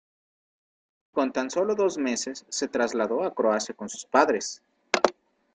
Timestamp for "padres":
4.07-4.63